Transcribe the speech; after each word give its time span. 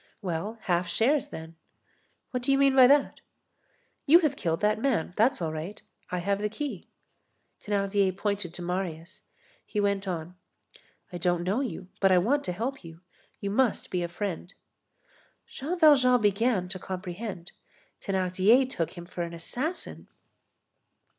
"Well, 0.19 0.57
half 0.61 0.87
shares 0.87 1.27
then." 1.27 1.57
"What 2.31 2.41
do 2.41 2.51
you 2.51 2.57
mean 2.57 2.75
by 2.75 2.87
that?" 2.87 3.21
"You 4.07 4.17
have 4.21 4.35
killed 4.35 4.59
that 4.61 4.81
man; 4.81 5.13
that's 5.15 5.43
all 5.43 5.53
right. 5.53 5.79
I 6.09 6.17
have 6.17 6.41
the 6.41 6.49
key." 6.49 6.87
Thénardier 7.63 8.17
pointed 8.17 8.51
to 8.55 8.63
Marius. 8.63 9.21
He 9.63 9.79
went 9.79 10.07
on: 10.07 10.33
"I 11.13 11.19
don't 11.19 11.43
know 11.43 11.59
you, 11.61 11.89
but 11.99 12.11
I 12.11 12.17
want 12.17 12.43
to 12.45 12.51
help 12.51 12.83
you. 12.83 13.01
You 13.39 13.51
must 13.51 13.91
be 13.91 14.01
a 14.01 14.07
friend." 14.07 14.51
Jean 15.45 15.77
Valjean 15.77 16.19
began 16.19 16.67
to 16.69 16.79
comprehend. 16.79 17.51
Thénardier 18.01 18.67
took 18.67 18.97
him 18.97 19.05
for 19.05 19.21
an 19.21 19.35
assassin. 19.35 20.07